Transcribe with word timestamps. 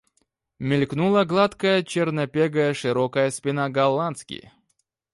Мелькнула 0.67 1.23
гладкая, 1.29 1.83
чернопегая, 1.91 2.73
широкая 2.73 3.29
спина 3.29 3.69
Голландки. 3.69 4.51